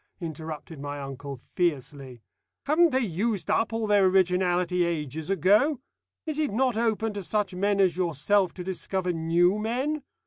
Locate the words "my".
0.79-0.99